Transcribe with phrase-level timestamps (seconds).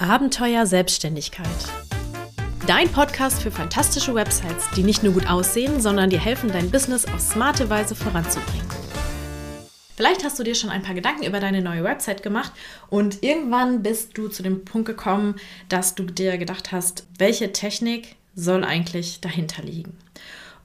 [0.00, 1.46] Abenteuer Selbstständigkeit.
[2.66, 7.04] Dein Podcast für fantastische Websites, die nicht nur gut aussehen, sondern dir helfen, dein Business
[7.04, 8.66] auf smarte Weise voranzubringen.
[9.94, 12.50] Vielleicht hast du dir schon ein paar Gedanken über deine neue Website gemacht
[12.88, 15.34] und irgendwann bist du zu dem Punkt gekommen,
[15.68, 19.98] dass du dir gedacht hast, welche Technik soll eigentlich dahinter liegen.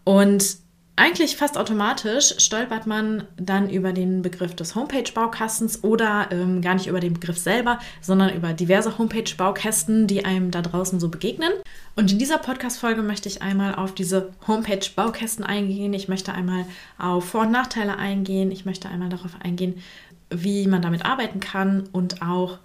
[0.05, 0.59] Und
[0.97, 6.87] eigentlich fast automatisch stolpert man dann über den Begriff des Homepage-Baukastens oder ähm, gar nicht
[6.87, 11.51] über den Begriff selber, sondern über diverse Homepage-Baukästen, die einem da draußen so begegnen.
[11.97, 15.93] Und in dieser Podcast-Folge möchte ich einmal auf diese Homepage-Baukästen eingehen.
[15.93, 16.65] Ich möchte einmal
[16.97, 18.49] auf Vor- und Nachteile eingehen.
[18.49, 19.81] Ich möchte einmal darauf eingehen,
[20.29, 22.57] wie man damit arbeiten kann und auch,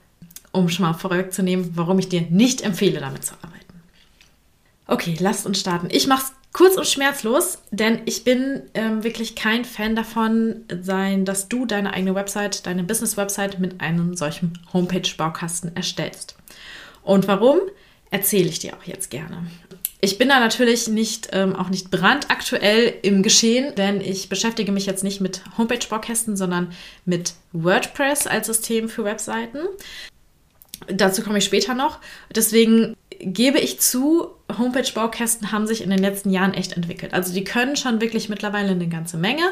[0.53, 3.61] um schon mal vorwegzunehmen, warum ich dir nicht empfehle, damit zu arbeiten.
[4.87, 5.89] Okay, lasst uns starten.
[5.91, 11.25] Ich mache es kurz und schmerzlos, denn ich bin ähm, wirklich kein Fan davon, sein,
[11.25, 16.37] dass du deine eigene Website, deine Business-Website mit einem solchen Homepage-Baukasten erstellst.
[17.03, 17.61] Und warum,
[18.11, 19.47] erzähle ich dir auch jetzt gerne.
[20.03, 24.87] Ich bin da natürlich nicht, ähm, auch nicht brandaktuell im Geschehen, denn ich beschäftige mich
[24.87, 26.73] jetzt nicht mit Homepage-Baukästen, sondern
[27.05, 29.59] mit WordPress als System für Webseiten.
[30.89, 31.99] Dazu komme ich später noch.
[32.35, 37.15] Deswegen gebe ich zu, Homepage-Baukästen haben sich in den letzten Jahren echt entwickelt.
[37.15, 39.43] Also die können schon wirklich mittlerweile eine ganze Menge.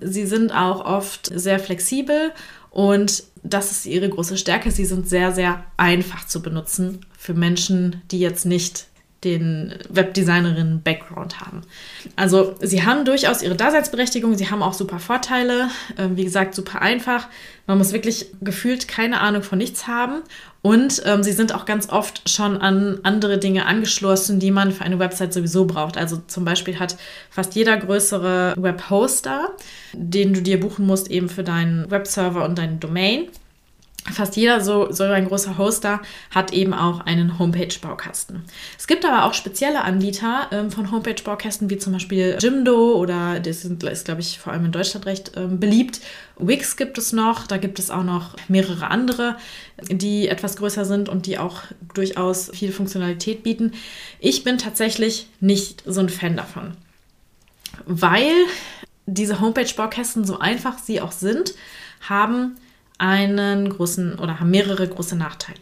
[0.00, 2.32] Sie sind auch oft sehr flexibel
[2.70, 4.70] und das ist ihre große Stärke.
[4.70, 8.86] Sie sind sehr, sehr einfach zu benutzen für Menschen, die jetzt nicht
[9.24, 11.62] den Webdesignerinnen-Background haben.
[12.16, 16.82] Also sie haben durchaus ihre Daseinsberechtigung, sie haben auch super Vorteile, ähm, wie gesagt, super
[16.82, 17.28] einfach.
[17.66, 20.22] Man muss wirklich gefühlt keine Ahnung von nichts haben
[20.62, 24.84] und ähm, sie sind auch ganz oft schon an andere Dinge angeschlossen, die man für
[24.84, 25.96] eine Website sowieso braucht.
[25.96, 26.96] Also zum Beispiel hat
[27.30, 29.50] fast jeder größere Webhoster,
[29.94, 33.28] den du dir buchen musst, eben für deinen Webserver und deine Domain
[34.12, 38.44] Fast jeder so, so ein großer Hoster hat eben auch einen Homepage-Baukasten.
[38.78, 43.64] Es gibt aber auch spezielle Anbieter ähm, von Homepage-Baukästen, wie zum Beispiel Jimdo oder das
[43.64, 46.00] ist, glaube ich, vor allem in Deutschland recht ähm, beliebt.
[46.38, 49.36] Wix gibt es noch, da gibt es auch noch mehrere andere,
[49.90, 51.62] die etwas größer sind und die auch
[51.94, 53.72] durchaus viel Funktionalität bieten.
[54.20, 56.76] Ich bin tatsächlich nicht so ein Fan davon,
[57.86, 58.32] weil
[59.06, 61.54] diese Homepage-Baukästen, so einfach sie auch sind,
[62.08, 62.56] haben
[62.98, 65.58] einen großen oder haben mehrere große Nachteile.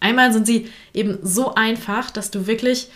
[0.00, 2.90] Einmal sind sie eben so einfach, dass du wirklich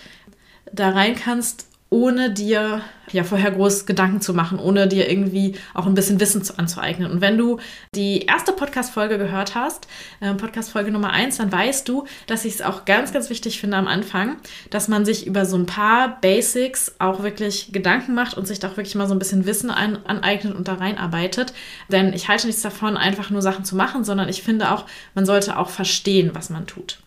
[0.73, 5.87] da rein kannst ohne dir ja vorher groß Gedanken zu machen, ohne dir irgendwie auch
[5.87, 7.11] ein bisschen Wissen zu, anzueignen.
[7.11, 7.59] Und wenn du
[7.95, 9.89] die erste Podcast-Folge gehört hast,
[10.21, 13.77] äh, Podcast-Folge Nummer 1, dann weißt du, dass ich es auch ganz, ganz wichtig finde
[13.77, 14.37] am Anfang,
[14.71, 18.69] dass man sich über so ein paar Basics auch wirklich Gedanken macht und sich da
[18.69, 21.53] auch wirklich mal so ein bisschen Wissen ein, aneignet und da reinarbeitet.
[21.89, 25.27] Denn ich halte nichts davon, einfach nur Sachen zu machen, sondern ich finde auch, man
[25.27, 27.01] sollte auch verstehen, was man tut.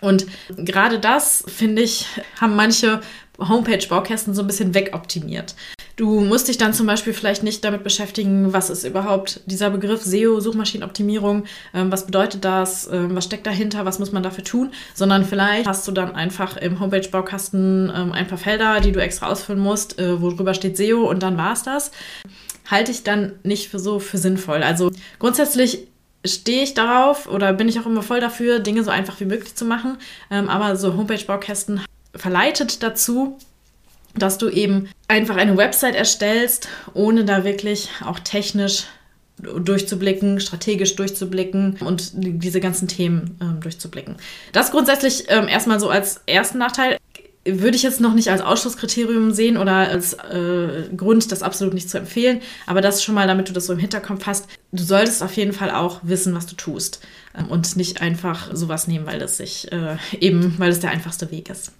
[0.00, 2.06] Und gerade das, finde ich,
[2.40, 3.00] haben manche
[3.38, 5.54] Homepage-Baukästen so ein bisschen wegoptimiert.
[5.96, 10.02] Du musst dich dann zum Beispiel vielleicht nicht damit beschäftigen, was ist überhaupt dieser Begriff
[10.02, 11.44] SEO, Suchmaschinenoptimierung,
[11.74, 15.66] ähm, was bedeutet das, ähm, was steckt dahinter, was muss man dafür tun, sondern vielleicht
[15.66, 19.98] hast du dann einfach im Homepage-Baukasten ähm, ein paar Felder, die du extra ausfüllen musst,
[19.98, 21.90] äh, wo steht SEO und dann war es das.
[22.70, 24.62] Halte ich dann nicht für so für sinnvoll.
[24.62, 25.89] Also grundsätzlich
[26.24, 29.54] stehe ich darauf oder bin ich auch immer voll dafür, Dinge so einfach wie möglich
[29.54, 29.98] zu machen.
[30.30, 31.80] Ähm, aber so Homepage-Baukästen
[32.14, 33.38] verleitet dazu,
[34.14, 38.86] dass du eben einfach eine Website erstellst, ohne da wirklich auch technisch
[39.38, 44.16] durchzublicken, strategisch durchzublicken und diese ganzen Themen ähm, durchzublicken.
[44.52, 46.98] Das grundsätzlich ähm, erstmal so als ersten Nachteil
[47.44, 51.88] würde ich jetzt noch nicht als Ausschlusskriterium sehen oder als äh, Grund, das absolut nicht
[51.88, 52.40] zu empfehlen.
[52.66, 54.46] Aber das schon mal, damit du das so im Hinterkopf hast.
[54.72, 57.00] Du solltest auf jeden Fall auch wissen, was du tust
[57.36, 61.30] ähm, und nicht einfach sowas nehmen, weil das sich äh, eben, weil es der einfachste
[61.30, 61.72] Weg ist.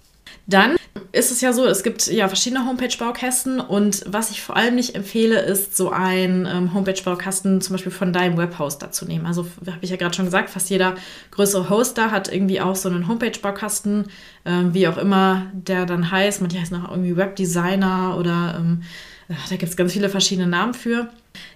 [0.47, 0.75] Dann
[1.11, 4.95] ist es ja so, es gibt ja verschiedene Homepage-Baukästen und was ich vor allem nicht
[4.95, 9.25] empfehle, ist so ein ähm, Homepage-Baukasten zum Beispiel von deinem Webhoster zu nehmen.
[9.25, 10.95] Also habe ich ja gerade schon gesagt, fast jeder
[11.31, 14.07] größere Hoster hat irgendwie auch so einen Homepage-Baukasten,
[14.45, 16.41] ähm, wie auch immer der dann heißt.
[16.41, 18.83] Manche heißen auch irgendwie Webdesigner oder ähm,
[19.27, 21.09] da gibt es ganz viele verschiedene Namen für.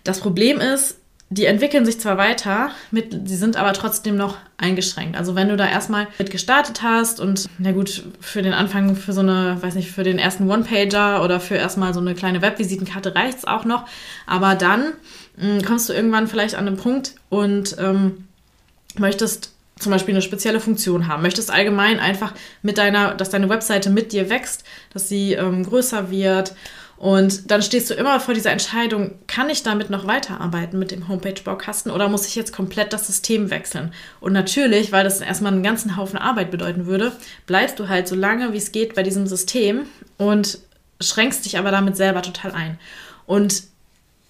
[0.04, 0.98] Das Problem ist,
[1.30, 5.18] die entwickeln sich zwar weiter, mit, sie sind aber trotzdem noch eingeschränkt.
[5.18, 9.12] Also wenn du da erstmal mit gestartet hast und na gut, für den Anfang, für
[9.12, 13.16] so eine, weiß nicht, für den ersten One-Pager oder für erstmal so eine kleine Webvisitenkarte
[13.16, 13.88] reicht es auch noch.
[14.28, 14.94] Aber dann
[15.38, 18.28] mh, hm, kommst du irgendwann vielleicht an einen Punkt und ähm,
[18.98, 23.90] möchtest zum Beispiel eine spezielle Funktion haben, möchtest allgemein einfach mit deiner, dass deine Webseite
[23.90, 24.64] mit dir wächst,
[24.94, 26.56] dass sie ähm, größer wird
[26.98, 31.08] Und dann stehst du immer vor dieser Entscheidung, kann ich damit noch weiterarbeiten mit dem
[31.08, 33.94] Homepage-Baukasten oder muss ich jetzt komplett das System wechseln?
[34.22, 37.12] Und natürlich, weil das erstmal einen ganzen Haufen Arbeit bedeuten würde,
[37.48, 39.88] bleibst du halt so lange, wie es geht bei diesem System
[40.18, 40.60] und
[41.02, 42.80] schränkst dich aber damit selber total ein.
[43.26, 43.64] Und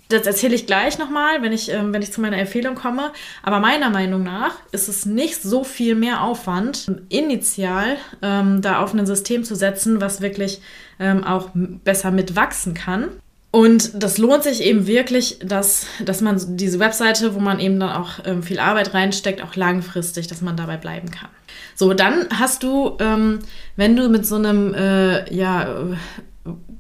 [0.10, 3.12] das erzähle ich gleich nochmal, wenn ich, ähm, wenn ich zu meiner Empfehlung komme.
[3.42, 8.94] Aber meiner Meinung nach ist es nicht so viel mehr Aufwand, initial ähm, da auf
[8.94, 10.62] ein System zu setzen, was wirklich
[11.00, 13.10] ähm, auch besser mitwachsen kann.
[13.56, 17.92] Und das lohnt sich eben wirklich, dass, dass man diese Webseite, wo man eben dann
[17.92, 21.30] auch ähm, viel Arbeit reinsteckt, auch langfristig, dass man dabei bleiben kann.
[21.74, 23.40] So, dann hast du, ähm,
[23.78, 25.86] wenn du mit so einem äh, ja,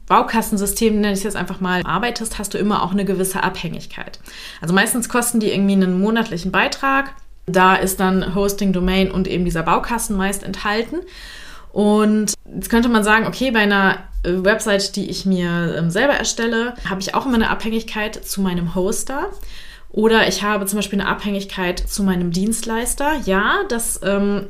[0.08, 4.20] Baukastensystem, nenne ich es jetzt einfach mal, arbeitest, hast du immer auch eine gewisse Abhängigkeit.
[4.62, 7.14] Also meistens kosten die irgendwie einen monatlichen Beitrag.
[7.48, 10.98] Da ist dann Hosting, Domain und eben dieser Baukasten meist enthalten.
[11.72, 16.14] Und jetzt könnte man sagen, okay, bei einer äh, Website, die ich mir ähm, selber
[16.14, 19.32] erstelle, habe ich auch immer eine Abhängigkeit zu meinem Hoster.
[19.90, 23.14] Oder ich habe zum Beispiel eine Abhängigkeit zu meinem Dienstleister.
[23.26, 24.48] Ja, das ähm,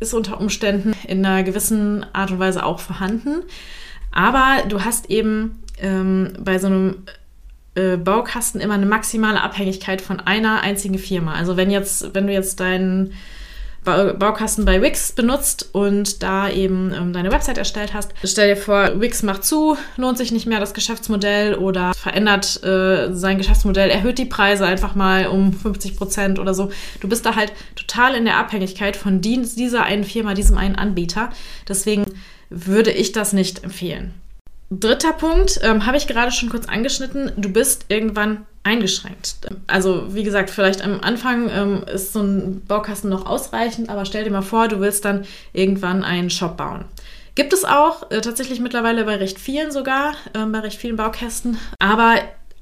[0.00, 3.42] ist unter Umständen in einer gewissen Art und Weise auch vorhanden.
[4.10, 7.04] Aber du hast eben ähm, bei so einem
[7.74, 11.34] äh, Baukasten immer eine maximale Abhängigkeit von einer einzigen Firma.
[11.34, 13.12] Also wenn jetzt, wenn du jetzt deinen
[13.82, 18.12] Baukasten bei Wix benutzt und da eben ähm, deine Website erstellt hast.
[18.22, 23.14] Stell dir vor, Wix macht zu, lohnt sich nicht mehr das Geschäftsmodell oder verändert äh,
[23.14, 26.70] sein Geschäftsmodell, erhöht die Preise einfach mal um 50 Prozent oder so.
[27.00, 31.30] Du bist da halt total in der Abhängigkeit von dieser einen Firma, diesem einen Anbieter.
[31.66, 32.04] Deswegen
[32.50, 34.14] würde ich das nicht empfehlen.
[34.70, 39.36] Dritter Punkt, ähm, habe ich gerade schon kurz angeschnitten, du bist irgendwann eingeschränkt.
[39.66, 44.24] Also wie gesagt, vielleicht am Anfang ähm, ist so ein Baukasten noch ausreichend, aber stell
[44.24, 46.84] dir mal vor, du willst dann irgendwann einen Shop bauen.
[47.34, 51.58] Gibt es auch äh, tatsächlich mittlerweile bei recht vielen sogar, äh, bei recht vielen Baukästen.
[51.78, 52.16] Aber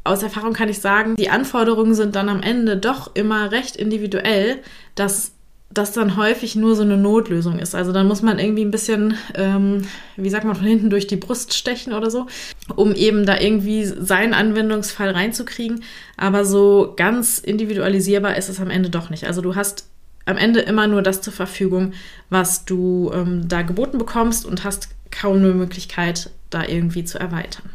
[0.04, 4.62] aus Erfahrung kann ich sagen, die Anforderungen sind dann am Ende doch immer recht individuell,
[4.94, 5.32] dass
[5.70, 7.74] das dann häufig nur so eine Notlösung ist.
[7.74, 9.86] Also dann muss man irgendwie ein bisschen, ähm,
[10.16, 12.26] wie sagt man, von hinten durch die Brust stechen oder so,
[12.74, 15.84] um eben da irgendwie seinen Anwendungsfall reinzukriegen.
[16.16, 19.26] Aber so ganz individualisierbar ist es am Ende doch nicht.
[19.26, 19.86] Also du hast
[20.24, 21.92] am Ende immer nur das zur Verfügung,
[22.30, 27.70] was du ähm, da geboten bekommst und hast kaum eine Möglichkeit, da irgendwie zu erweitern.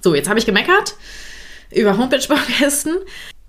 [0.00, 0.96] So, jetzt habe ich gemeckert
[1.70, 2.96] über Homepage-Baukästen.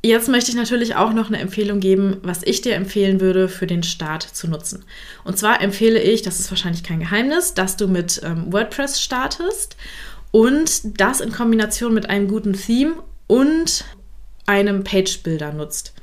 [0.06, 3.68] Jetzt möchte ich natürlich auch noch eine Empfehlung geben, was ich dir empfehlen würde, für
[3.68, 4.84] den Start zu nutzen.
[5.24, 9.78] Und zwar empfehle ich, das ist wahrscheinlich kein Geheimnis, dass du mit ähm, WordPress startest
[10.32, 12.96] und das in Kombination mit einem guten Theme
[13.28, 13.86] und
[14.46, 15.94] einem Page-Builder nutzt.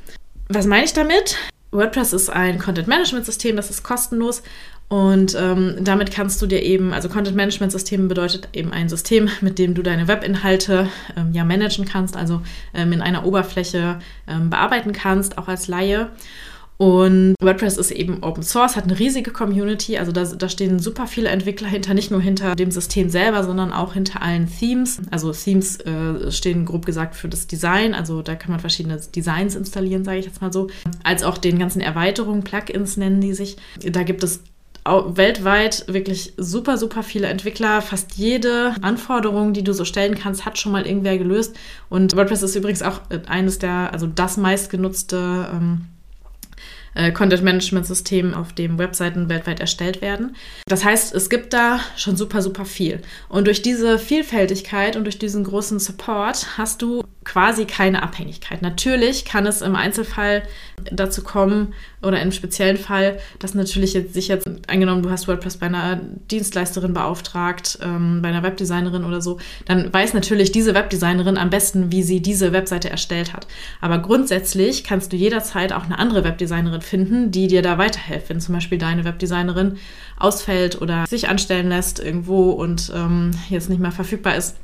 [0.48, 1.36] Was meine ich damit?
[1.70, 4.42] WordPress ist ein Content-Management-System, das ist kostenlos
[4.90, 9.30] und ähm, damit kannst du dir eben, also Content Management System bedeutet eben ein System,
[9.40, 12.42] mit dem du deine Webinhalte ähm, ja managen kannst, also
[12.74, 16.10] ähm, in einer Oberfläche ähm, bearbeiten kannst, auch als Laie.
[16.76, 21.06] Und WordPress ist eben Open Source, hat eine riesige Community, also da, da stehen super
[21.06, 25.02] viele Entwickler hinter, nicht nur hinter dem System selber, sondern auch hinter allen Themes.
[25.12, 29.54] Also Themes äh, stehen grob gesagt für das Design, also da kann man verschiedene Designs
[29.54, 30.68] installieren, sage ich jetzt mal so,
[31.04, 33.56] als auch den ganzen Erweiterungen, Plugins nennen die sich.
[33.84, 34.42] Da gibt es
[34.84, 37.82] weltweit wirklich super, super viele Entwickler.
[37.82, 41.56] Fast jede Anforderung, die du so stellen kannst, hat schon mal irgendwer gelöst.
[41.88, 45.86] Und WordPress ist übrigens auch eines der, also das meistgenutzte ähm,
[46.94, 50.36] äh, Content-Management-System, auf dem Webseiten weltweit erstellt werden.
[50.66, 53.00] Das heißt, es gibt da schon super, super viel.
[53.28, 58.62] Und durch diese Vielfältigkeit und durch diesen großen Support hast du quasi keine Abhängigkeit.
[58.62, 60.42] Natürlich kann es im Einzelfall
[60.90, 65.58] dazu kommen oder im speziellen Fall, dass natürlich jetzt sich jetzt angenommen, du hast WordPress
[65.58, 71.36] bei einer Dienstleisterin beauftragt, ähm, bei einer Webdesignerin oder so, dann weiß natürlich diese Webdesignerin
[71.36, 73.46] am besten, wie sie diese Webseite erstellt hat.
[73.82, 78.40] Aber grundsätzlich kannst du jederzeit auch eine andere Webdesignerin finden, die dir da weiterhilft, wenn
[78.40, 79.76] zum Beispiel deine Webdesignerin
[80.18, 84.56] ausfällt oder sich anstellen lässt irgendwo und ähm, jetzt nicht mehr verfügbar ist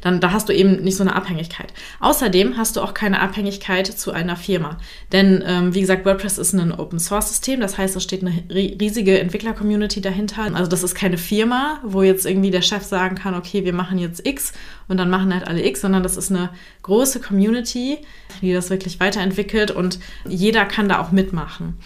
[0.00, 1.72] dann da hast du eben nicht so eine Abhängigkeit.
[2.00, 4.78] Außerdem hast du auch keine Abhängigkeit zu einer Firma.
[5.12, 8.44] Denn ähm, wie gesagt, WordPress ist ein Open Source System, das heißt, es steht eine
[8.50, 10.54] riesige Entwickler-Community dahinter.
[10.54, 13.98] Also das ist keine Firma, wo jetzt irgendwie der Chef sagen kann, okay, wir machen
[13.98, 14.52] jetzt X
[14.88, 16.50] und dann machen halt alle X, sondern das ist eine
[16.82, 17.98] große Community,
[18.40, 21.78] die das wirklich weiterentwickelt und jeder kann da auch mitmachen.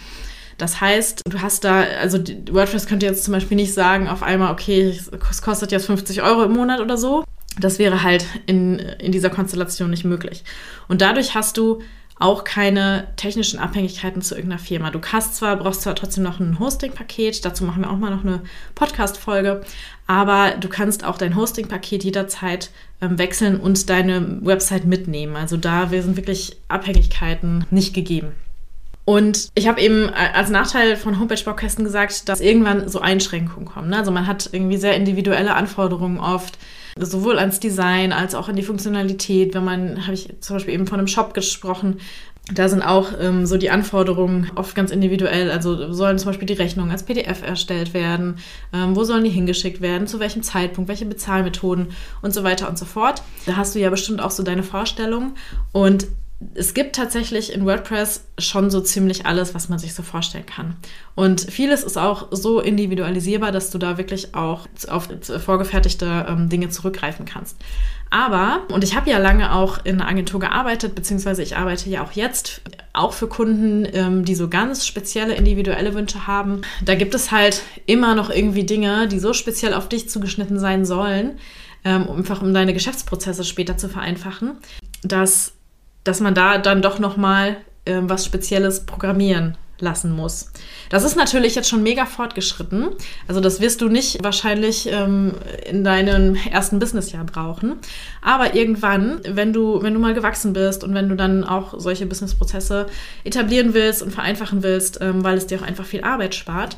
[0.61, 2.19] Das heißt, du hast da, also
[2.51, 4.95] WordPress könnte jetzt zum Beispiel nicht sagen auf einmal, okay,
[5.29, 7.23] es kostet jetzt 50 Euro im Monat oder so,
[7.59, 10.43] das wäre halt in, in dieser Konstellation nicht möglich.
[10.87, 11.81] Und dadurch hast du
[12.21, 14.91] auch keine technischen Abhängigkeiten zu irgendeiner Firma.
[14.91, 18.23] Du hast zwar, brauchst zwar trotzdem noch ein Hosting-Paket, dazu machen wir auch mal noch
[18.23, 18.41] eine
[18.75, 19.61] Podcast-Folge,
[20.05, 22.69] aber du kannst auch dein Hosting-Paket jederzeit
[23.01, 25.35] ähm, wechseln und deine Website mitnehmen.
[25.35, 28.33] Also da sind wirklich Abhängigkeiten nicht gegeben.
[29.05, 33.89] Und ich habe eben äh, als Nachteil von Homepage-Baukästen gesagt, dass irgendwann so Einschränkungen kommen.
[33.89, 33.97] Ne?
[33.97, 36.57] Also man hat irgendwie sehr individuelle Anforderungen oft,
[36.97, 39.55] sowohl ans Design als auch an die Funktionalität.
[39.55, 41.97] Wenn man, habe ich zum Beispiel eben von einem Shop gesprochen,
[42.53, 45.51] da sind auch ähm, so die Anforderungen oft ganz individuell.
[45.51, 48.37] Also sollen zum Beispiel die Rechnungen als PDF erstellt werden,
[48.73, 51.89] ähm, wo sollen die hingeschickt werden, zu welchem Zeitpunkt, welche Bezahlmethoden
[52.21, 53.21] und so weiter und so fort.
[53.45, 55.35] Da hast du ja bestimmt auch so deine Vorstellungen.
[55.71, 56.07] Und
[56.53, 60.75] es gibt tatsächlich in WordPress schon so ziemlich alles, was man sich so vorstellen kann.
[61.13, 65.07] Und vieles ist auch so individualisierbar, dass du da wirklich auch auf
[65.43, 67.57] vorgefertigte ähm, Dinge zurückgreifen kannst.
[68.09, 72.03] Aber, und ich habe ja lange auch in einer Agentur gearbeitet, beziehungsweise ich arbeite ja
[72.03, 76.61] auch jetzt auch für Kunden, ähm, die so ganz spezielle individuelle Wünsche haben.
[76.83, 80.85] Da gibt es halt immer noch irgendwie Dinge, die so speziell auf dich zugeschnitten sein
[80.85, 81.37] sollen,
[81.85, 84.57] ähm, einfach um deine Geschäftsprozesse später zu vereinfachen,
[85.03, 85.53] dass
[86.03, 90.51] dass man da dann doch noch mal äh, was Spezielles programmieren lassen muss.
[90.89, 92.89] Das ist natürlich jetzt schon mega fortgeschritten.
[93.27, 95.33] Also das wirst du nicht wahrscheinlich ähm,
[95.67, 97.77] in deinem ersten Businessjahr brauchen.
[98.21, 102.05] Aber irgendwann, wenn du, wenn du mal gewachsen bist und wenn du dann auch solche
[102.05, 102.87] Businessprozesse
[103.23, 106.77] etablieren willst und vereinfachen willst, ähm, weil es dir auch einfach viel Arbeit spart,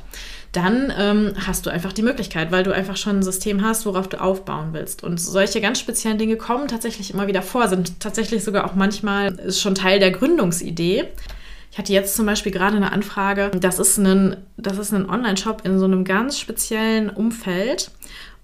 [0.53, 4.07] dann ähm, hast du einfach die Möglichkeit, weil du einfach schon ein System hast, worauf
[4.07, 5.03] du aufbauen willst.
[5.03, 9.33] Und solche ganz speziellen Dinge kommen tatsächlich immer wieder vor, sind tatsächlich sogar auch manchmal
[9.39, 11.05] ist schon Teil der Gründungsidee.
[11.72, 15.86] Ich hatte jetzt zum Beispiel gerade eine Anfrage, das ist ein, ein Online-Shop in so
[15.86, 17.89] einem ganz speziellen Umfeld.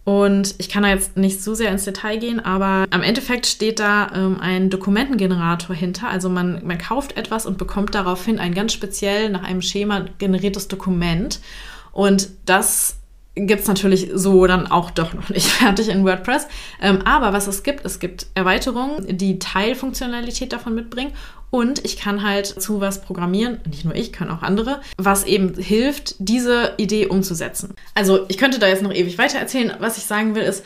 [0.03, 3.79] Und ich kann da jetzt nicht so sehr ins Detail gehen, aber am Endeffekt steht
[3.79, 6.09] da ähm, ein Dokumentengenerator hinter.
[6.09, 10.67] Also man, man kauft etwas und bekommt daraufhin ein ganz speziell nach einem Schema generiertes
[10.67, 11.39] Dokument.
[11.99, 12.95] Und das
[13.35, 16.47] gibt es natürlich so dann auch doch noch nicht fertig in WordPress.
[16.81, 21.11] Ähm, aber was es gibt, es gibt Erweiterungen, die Teilfunktionalität davon mitbringen.
[21.49, 25.55] Und ich kann halt zu was programmieren, nicht nur ich, können auch andere, was eben
[25.55, 27.75] hilft, diese Idee umzusetzen.
[27.95, 29.73] Also ich könnte da jetzt noch ewig weiter erzählen.
[29.79, 30.63] Was ich sagen will, ist,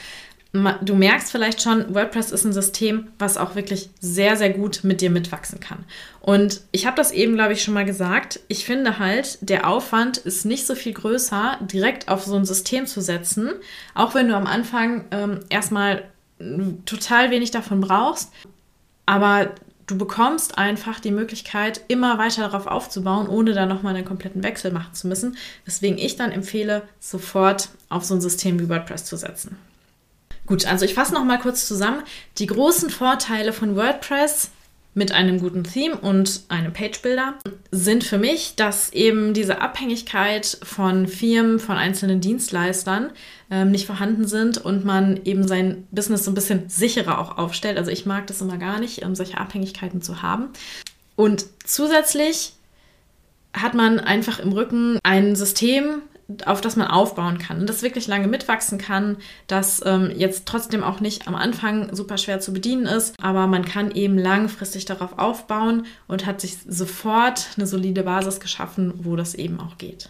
[0.53, 5.01] du merkst vielleicht schon, WordPress ist ein System, was auch wirklich sehr, sehr gut mit
[5.01, 5.83] dir mitwachsen kann.
[6.21, 8.39] Und ich habe das eben, glaube ich, schon mal gesagt.
[8.47, 12.85] Ich finde halt, der Aufwand ist nicht so viel größer, direkt auf so ein System
[12.85, 13.49] zu setzen,
[13.95, 16.03] auch wenn du am Anfang ähm, erstmal
[16.85, 18.31] total wenig davon brauchst.
[19.07, 19.51] Aber
[19.87, 24.71] du bekommst einfach die Möglichkeit, immer weiter darauf aufzubauen, ohne da nochmal einen kompletten Wechsel
[24.71, 25.35] machen zu müssen.
[25.65, 29.57] Weswegen ich dann empfehle, sofort auf so ein System wie WordPress zu setzen.
[30.45, 32.03] Gut, also ich fasse noch mal kurz zusammen.
[32.37, 34.51] Die großen Vorteile von WordPress
[34.95, 37.35] mit einem guten Theme und einem Page Builder
[37.71, 43.11] sind für mich, dass eben diese Abhängigkeit von Firmen, von einzelnen Dienstleistern
[43.49, 47.77] ähm, nicht vorhanden sind und man eben sein Business so ein bisschen sicherer auch aufstellt.
[47.77, 50.49] Also ich mag das immer gar nicht, um solche Abhängigkeiten zu haben.
[51.15, 52.53] Und zusätzlich
[53.53, 56.01] hat man einfach im Rücken ein System,
[56.45, 60.83] auf das man aufbauen kann und das wirklich lange mitwachsen kann, das ähm, jetzt trotzdem
[60.83, 65.19] auch nicht am Anfang super schwer zu bedienen ist, aber man kann eben langfristig darauf
[65.19, 70.09] aufbauen und hat sich sofort eine solide Basis geschaffen, wo das eben auch geht.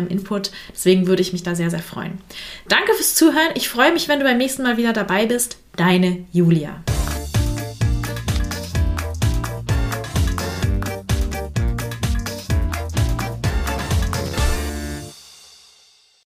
[0.01, 0.51] deinem Input.
[0.73, 2.19] Deswegen würde ich mich da sehr, sehr freuen.
[2.67, 3.51] Danke fürs Zuhören.
[3.55, 5.57] Ich freue mich, wenn du beim nächsten Mal wieder dabei bist.
[5.75, 6.83] Deine Julia.